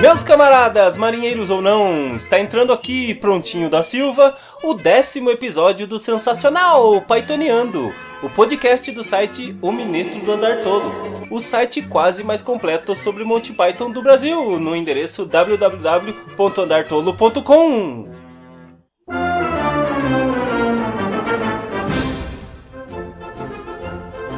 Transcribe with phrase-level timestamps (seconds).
[0.00, 5.98] Meus camaradas, marinheiros ou não, está entrando aqui, prontinho da Silva, o décimo episódio do
[5.98, 10.94] sensacional Paitoneando, o podcast do site O Ministro do Andar Tolo,
[11.30, 18.13] o site quase mais completo sobre Monty Python do Brasil, no endereço www.andartolo.com.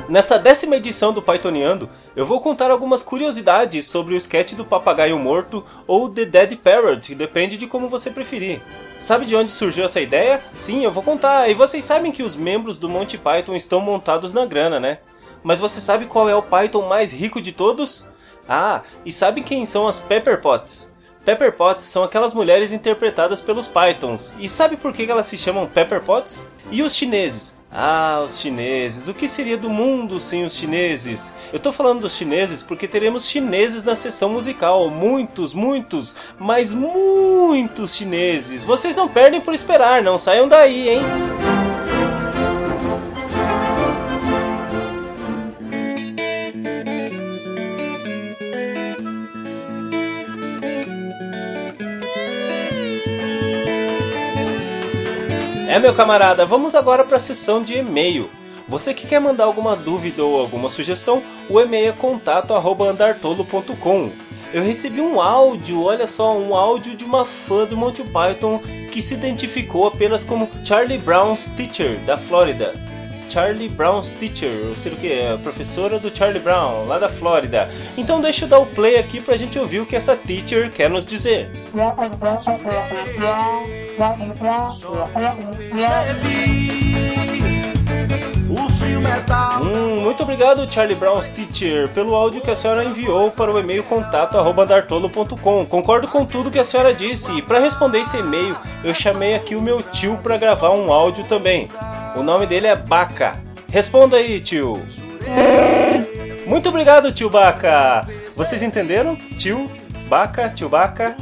[0.08, 5.18] Nesta décima edição do Pythoniando, eu vou contar algumas curiosidades sobre o sketch do papagaio
[5.18, 8.62] morto ou The Dead Parrot, depende de como você preferir.
[9.00, 10.40] Sabe de onde surgiu essa ideia?
[10.54, 11.50] Sim, eu vou contar.
[11.50, 14.98] E vocês sabem que os membros do Monty Python estão montados na grana, né?
[15.42, 18.06] Mas você sabe qual é o Python mais rico de todos?
[18.48, 20.88] Ah, e sabe quem são as Pepper Potts?
[21.26, 24.32] Pepper Potts são aquelas mulheres interpretadas pelos Pythons.
[24.38, 26.46] E sabe por que elas se chamam Pepper Potts?
[26.70, 27.58] E os chineses?
[27.68, 29.08] Ah, os chineses.
[29.08, 31.34] O que seria do mundo sem os chineses?
[31.52, 34.88] Eu tô falando dos chineses porque teremos chineses na sessão musical.
[34.88, 38.62] Muitos, muitos, mas muitos chineses.
[38.62, 41.02] Vocês não perdem por esperar, não saiam daí, hein?
[55.76, 58.30] É, meu camarada, vamos agora para a sessão de e-mail.
[58.66, 64.10] Você que quer mandar alguma dúvida ou alguma sugestão, o e-mail é contato@andartolo.com.
[64.54, 68.58] Eu recebi um áudio, olha só, um áudio de uma fã do Monty Python
[68.90, 72.72] que se identificou apenas como Charlie Brown's Teacher da Flórida.
[73.28, 75.12] Charlie Brown's Teacher, ou seja o que?
[75.12, 77.68] É a professora do Charlie Brown, lá da Flórida.
[77.98, 80.88] Então deixa eu dar o play aqui pra gente ouvir o que essa teacher quer
[80.88, 81.50] nos dizer.
[89.62, 93.82] Hum, muito obrigado, Charlie Brown's Teacher, pelo áudio que a senhora enviou para o e-mail
[93.84, 95.66] contato@dartolo.com.
[95.66, 99.54] Concordo com tudo que a senhora disse e para responder esse e-mail, eu chamei aqui
[99.56, 101.68] o meu tio para gravar um áudio também.
[102.14, 103.40] O nome dele é Baca.
[103.70, 104.82] Responda aí, tio.
[106.46, 108.06] Muito obrigado, tio Baca.
[108.34, 109.16] Vocês entenderam?
[109.16, 109.70] Tio
[110.08, 111.16] Baca, tio Baca.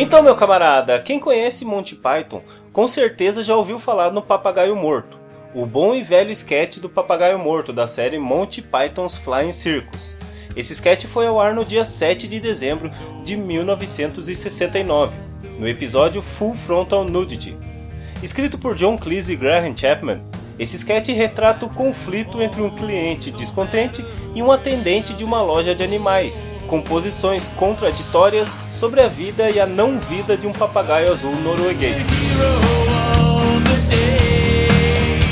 [0.00, 2.40] Então, meu camarada, quem conhece Monty Python
[2.72, 5.18] com certeza já ouviu falar no Papagaio Morto,
[5.52, 10.16] o bom e velho sketch do Papagaio Morto da série Monty Python's Flying Circus.
[10.54, 12.92] Esse sketch foi ao ar no dia 7 de dezembro
[13.24, 15.18] de 1969,
[15.58, 17.58] no episódio Full Frontal Nudity.
[18.22, 20.22] Escrito por John Cleese e Graham Chapman,
[20.60, 25.74] esse sketch retrata o conflito entre um cliente descontente e um atendente de uma loja
[25.74, 31.10] de animais, com posições contraditórias sobre a vida e a não vida de um papagaio
[31.10, 32.06] azul norueguês.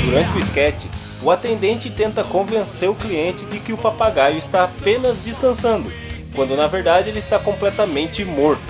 [0.03, 0.83] Durante o sketch,
[1.23, 5.89] o atendente tenta convencer o cliente de que o papagaio está apenas descansando,
[6.35, 8.67] quando na verdade ele está completamente morto.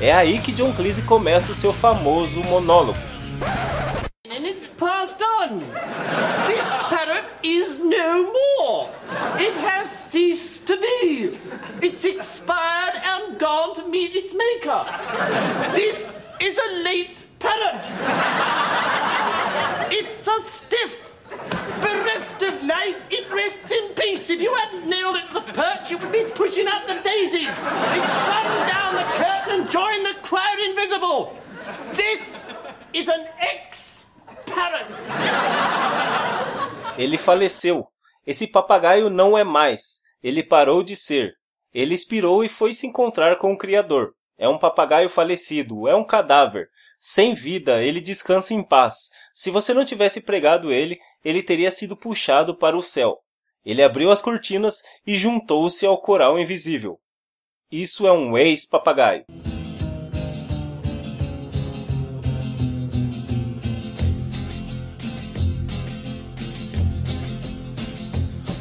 [0.00, 2.98] É aí que John Cleese começa o seu famoso monólogo.
[4.30, 5.60] And it's passed on.
[6.46, 8.90] This parrot is no more.
[9.38, 11.38] It has ceased to be.
[11.80, 13.00] It's expired
[13.94, 14.84] meet its maker.
[15.72, 17.84] This is a late parrot.
[19.92, 20.92] It's a stiff.
[21.80, 24.30] Bereft of life, it rests in peace.
[24.30, 27.54] If you hadn't nailed it to the perch, it would be pushing up the daisies.
[27.98, 31.36] It's run down the curtain and joined the crowd invisible.
[31.92, 32.54] This
[32.92, 34.04] is an ex
[34.46, 34.86] parrot.
[36.96, 37.86] Ele faleceu.
[38.26, 40.02] Esse papagaio não é mais.
[40.22, 41.34] Ele parou de ser.
[41.74, 44.14] Ele expirou e foi se encontrar com o Criador.
[44.38, 46.68] É um papagaio falecido, é um cadáver.
[47.00, 49.10] Sem vida, ele descansa em paz.
[49.34, 53.18] Se você não tivesse pregado ele, ele teria sido puxado para o céu.
[53.66, 57.00] Ele abriu as cortinas e juntou-se ao coral invisível.
[57.72, 59.24] Isso é um ex-papagaio.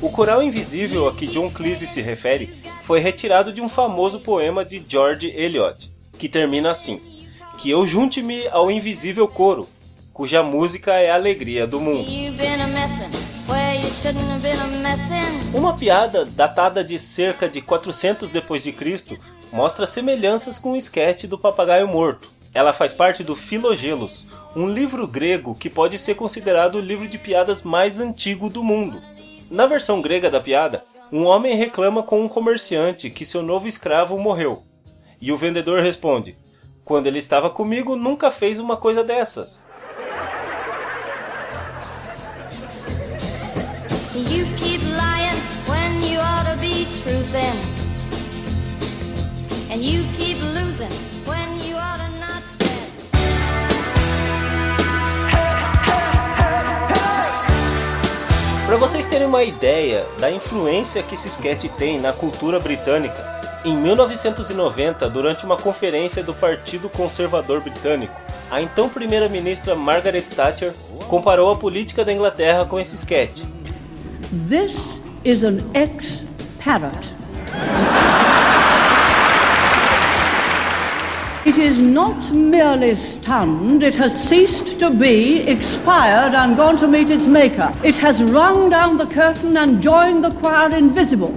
[0.01, 4.63] O coral invisível a que John Cleese se refere foi retirado de um famoso poema
[4.63, 7.01] de George Eliot, que termina assim:
[7.57, 9.67] Que eu junte-me ao invisível coro,
[10.11, 12.05] cuja música é a alegria do mundo.
[15.53, 19.17] Uma piada datada de cerca de 400 depois de Cristo
[19.51, 22.31] mostra semelhanças com o esquete do papagaio morto.
[22.53, 27.17] Ela faz parte do Filogelos, um livro grego que pode ser considerado o livro de
[27.17, 29.01] piadas mais antigo do mundo.
[29.49, 34.17] Na versão grega da piada, um homem reclama com um comerciante que seu novo escravo
[34.17, 34.63] morreu.
[35.21, 36.37] E o vendedor responde:
[36.83, 39.69] Quando ele estava comigo, nunca fez uma coisa dessas.
[44.15, 47.59] You keep lying when you ought to be truthin'.
[49.71, 50.91] And you keep losing
[51.25, 51.42] when
[58.73, 63.23] Para vocês terem uma ideia da influência que esse sketch tem na cultura britânica,
[63.63, 70.73] em 1990, durante uma conferência do Partido Conservador Britânico, a então primeira-ministra Margaret Thatcher
[71.07, 73.43] comparou a política da Inglaterra com esse sketch
[74.49, 74.75] This
[75.23, 77.13] is an ex-parrot.
[81.45, 87.09] It is not merely stunned, it has ceased to be, expired, and gone to meet
[87.09, 87.69] its maker.
[87.83, 91.33] It has rung down the curtain and joined the choir invisible.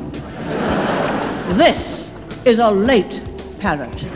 [1.57, 2.09] This
[2.45, 3.21] is a late
[3.59, 4.07] parrot.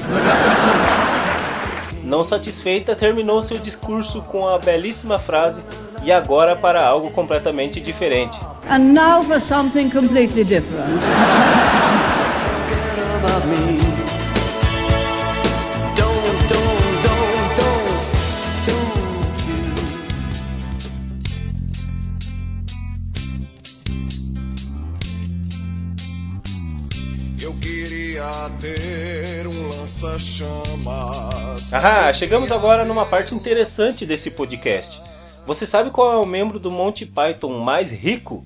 [2.05, 5.65] Não satisfeita, terminou seu discurso com a belíssima frase:
[6.05, 8.39] E agora para algo completamente diferente.
[8.69, 11.01] And now for something completely different.
[27.43, 28.23] Eu queria
[28.61, 31.73] ter um lança-chamas.
[31.73, 35.01] Ah, chegamos agora numa parte interessante desse podcast.
[35.47, 38.45] Você sabe qual é o membro do Monty Python mais rico?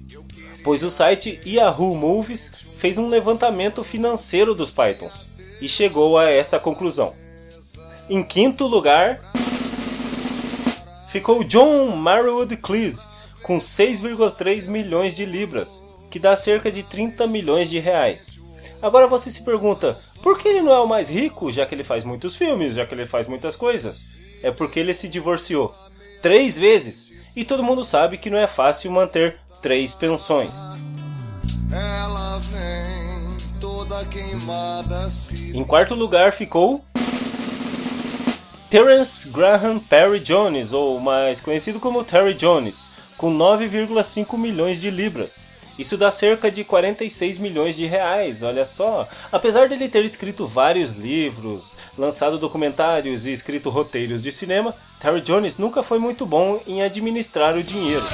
[0.62, 5.26] Pois o site Yahoo Movies fez um levantamento financeiro dos Pythons
[5.60, 7.14] e chegou a esta conclusão.
[8.08, 9.18] Em quinto lugar,
[11.08, 13.08] ficou John Marwood Cleese
[13.42, 15.82] com 6,3 milhões de libras,
[16.12, 18.43] que dá cerca de 30 milhões de reais.
[18.80, 21.84] Agora você se pergunta, por que ele não é o mais rico, já que ele
[21.84, 24.04] faz muitos filmes, já que ele faz muitas coisas?
[24.42, 25.74] É porque ele se divorciou
[26.20, 27.12] três vezes.
[27.36, 30.54] E todo mundo sabe que não é fácil manter três pensões.
[31.72, 35.08] Ela vem toda queimada
[35.52, 36.84] Em quarto lugar ficou
[38.70, 45.46] Terence Graham Perry Jones, ou mais conhecido como Terry Jones, com 9,5 milhões de libras.
[45.78, 49.08] Isso dá cerca de 46 milhões de reais, olha só.
[49.32, 55.58] Apesar dele ter escrito vários livros, lançado documentários e escrito roteiros de cinema, Terry Jones
[55.58, 58.04] nunca foi muito bom em administrar o dinheiro.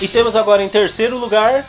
[0.00, 1.66] E temos agora em terceiro lugar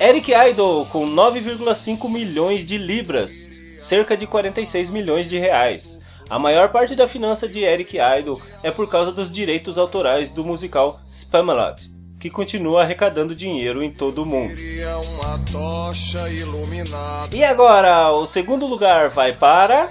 [0.00, 6.00] Eric Idle com 9,5 milhões de libras, cerca de 46 milhões de reais.
[6.28, 10.42] A maior parte da finança de Eric Idle é por causa dos direitos autorais do
[10.42, 11.88] musical Spamalot,
[12.18, 14.52] que continua arrecadando dinheiro em todo o mundo.
[17.32, 19.88] E agora, o segundo lugar vai para.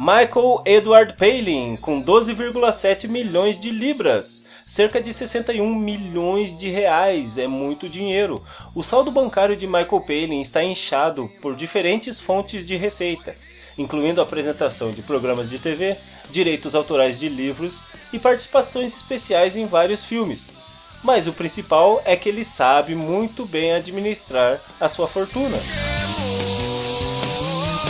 [0.00, 7.46] Michael Edward Palin, com 12,7 milhões de libras, cerca de 61 milhões de reais, é
[7.46, 8.42] muito dinheiro.
[8.74, 13.34] O saldo bancário de Michael Palin está inchado por diferentes fontes de receita
[13.78, 15.96] incluindo a apresentação de programas de TV,
[16.30, 20.52] direitos autorais de livros e participações especiais em vários filmes.
[21.02, 25.58] Mas o principal é que ele sabe muito bem administrar a sua fortuna.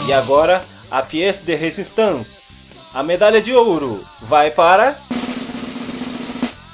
[0.06, 2.54] E agora, a pièce de résistance.
[2.92, 4.96] A medalha de ouro vai para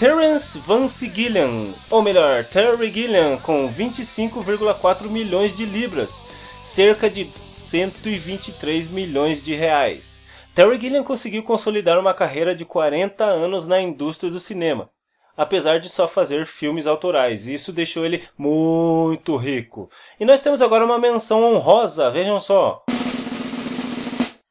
[0.02, 6.24] Terence Vance Gilliam, ou melhor, Terry Gilliam, com 25,4 milhões de libras,
[6.60, 7.24] cerca de
[7.72, 10.22] 123 milhões de reais.
[10.54, 14.90] Terry Gilliam conseguiu consolidar uma carreira de 40 anos na indústria do cinema,
[15.34, 17.48] apesar de só fazer filmes autorais.
[17.48, 19.88] Isso deixou ele muito rico.
[20.20, 22.84] E nós temos agora uma menção honrosa, vejam só.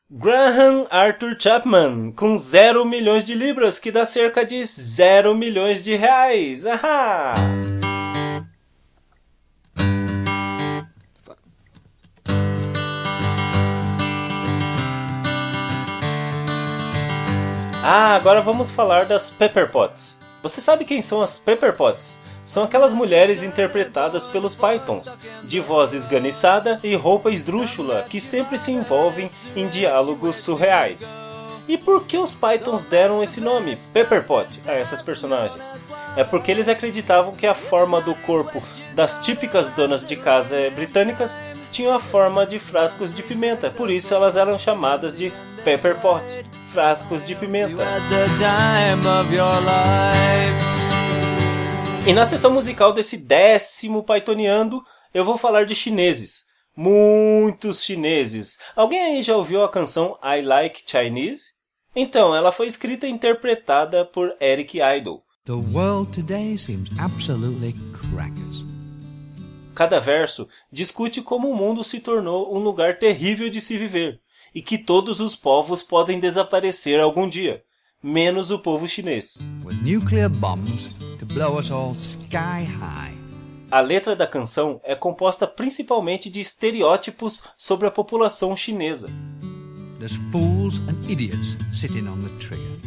[0.10, 5.96] Graham Arthur Chapman, com 0 milhões de libras, que dá cerca de 0 milhões de
[5.96, 6.66] reais.
[6.66, 7.36] Ahá!
[17.93, 20.17] Ah, agora vamos falar das Pepper Pots.
[20.41, 22.17] Você sabe quem são as Pepper Pots?
[22.41, 28.71] São aquelas mulheres interpretadas pelos Pythons, de voz esganiçada e roupa esdrúxula, que sempre se
[28.71, 31.19] envolvem em diálogos surreais.
[31.67, 35.74] E por que os Pythons deram esse nome, Pepperpot, a essas personagens?
[36.15, 38.63] É porque eles acreditavam que a forma do corpo
[38.95, 44.13] das típicas donas de casa britânicas tinham a forma de frascos de pimenta, por isso
[44.13, 45.33] elas eram chamadas de
[45.65, 46.24] pepper pot,
[46.72, 47.84] frascos de pimenta.
[52.08, 54.82] E na sessão musical desse décimo Pythoniando,
[55.13, 56.46] eu vou falar de chineses.
[56.75, 58.58] Muitos chineses.
[58.74, 61.54] Alguém aí já ouviu a canção I Like Chinese?
[61.94, 65.22] Então, ela foi escrita e interpretada por Eric Idle.
[65.44, 68.63] The world today seems absolutely crackers.
[69.75, 74.22] Cada verso discute como o mundo se tornou um lugar terrível de se viver
[74.53, 77.63] e que todos os povos podem desaparecer algum dia,
[78.01, 79.39] menos o povo chinês.
[83.72, 89.10] A letra da canção é composta principalmente de estereótipos sobre a população chinesa.
[89.98, 92.81] There's fools and idiots sitting on the trigger.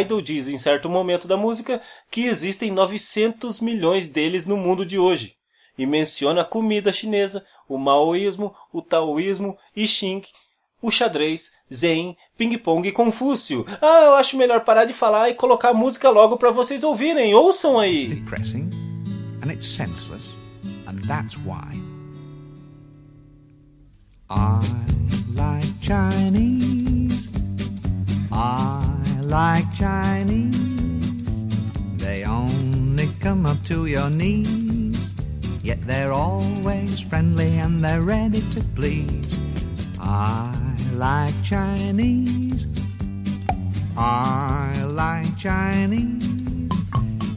[0.00, 4.98] Idol diz em certo momento da música que existem 900 milhões deles no mundo de
[4.98, 5.36] hoje
[5.76, 10.22] e menciona a comida chinesa, o maoísmo, o taoísmo, I Ching,
[10.82, 13.64] o xadrez, Zen, ping-pong e Confúcio.
[13.80, 17.34] Ah, eu acho melhor parar de falar e colocar a música logo para vocês ouvirem.
[17.34, 18.04] Ouçam aí.
[18.04, 18.70] It's depressing
[19.42, 20.36] and it's senseless
[20.86, 21.80] and that's why
[24.30, 24.60] I
[25.34, 27.30] like Chinese.
[28.32, 28.80] I
[29.22, 30.60] like Chinese.
[31.98, 34.63] They only come up to your knees,
[35.64, 39.40] yet they're always friendly and they're ready to please.
[39.98, 42.66] I like Chinese.
[43.96, 46.68] I like Chinese.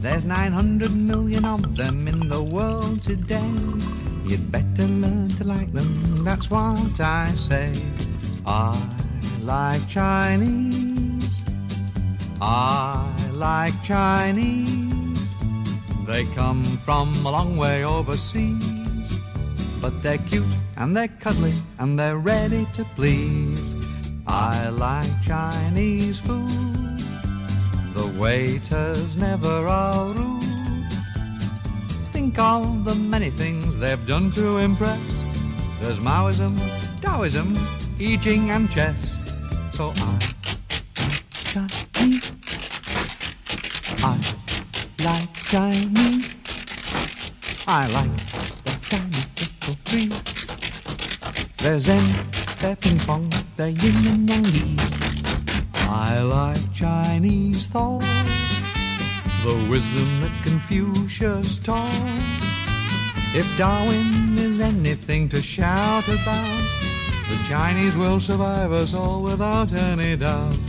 [0.00, 3.50] There's 900 million of them in the world today.
[4.24, 7.72] You'd better learn to like them, that's what I say.
[8.44, 8.76] I
[9.42, 11.42] like Chinese.
[12.40, 14.87] I like Chinese.
[16.08, 19.18] They come from a long way overseas.
[19.78, 23.74] But they're cute and they're cuddly and they're ready to please.
[24.26, 26.48] I like Chinese food.
[27.92, 30.90] The waiters never are rude.
[32.10, 35.02] Think of the many things they've done to impress.
[35.78, 36.56] There's Maoism,
[37.02, 37.54] Taoism,
[38.00, 39.14] I Ching and chess.
[39.74, 40.37] So I
[45.48, 46.34] Chinese.
[47.66, 48.14] I like
[48.64, 50.10] the Chinese little tree.
[51.56, 52.04] There's Zen,
[52.60, 54.92] their ping pong, their yin and yang bees.
[55.88, 58.02] I like Chinese thought,
[59.42, 61.88] the wisdom that Confucius taught.
[63.34, 66.62] If Darwin is anything to shout about,
[67.26, 70.67] the Chinese will survive us all without any doubt.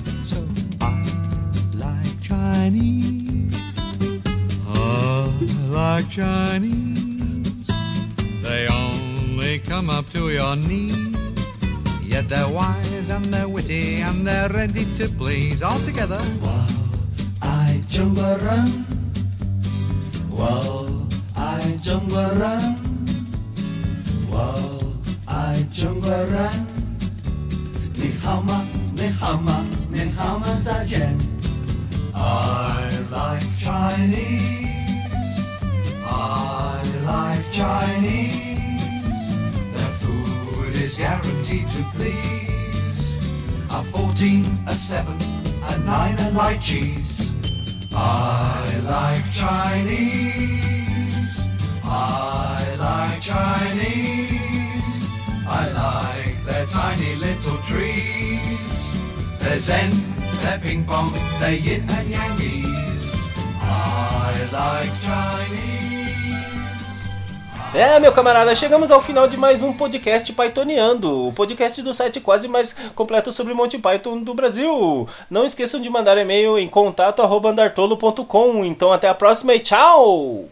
[6.02, 7.68] Like Chinese.
[8.44, 11.10] They only come up to your knees.
[12.04, 16.22] Yet they're wise and they're witty and they're ready to please all together.
[16.40, 16.68] While
[17.42, 18.70] I jungle run,
[20.30, 22.76] while I jungle run,
[24.30, 24.94] while
[25.28, 25.50] I.
[28.02, 28.42] 你好
[41.50, 43.32] 40 to please.
[43.72, 45.18] A 14, a 7,
[45.64, 47.34] a 9, and like cheese.
[47.92, 50.70] I like Chinese.
[51.84, 54.44] I like Chinese.
[55.48, 59.00] I like their tiny little trees.
[59.40, 59.90] Their zen,
[60.44, 63.28] their ping pong, their yin and yangies.
[63.60, 65.79] I like Chinese.
[67.74, 72.20] É, meu camarada, chegamos ao final de mais um podcast Pythoniando, o podcast do site
[72.20, 75.08] quase mais completo sobre Monty Python do Brasil.
[75.30, 78.66] Não esqueçam de mandar e-mail em contato@andartolo.com.
[78.66, 80.50] Então até a próxima e tchau.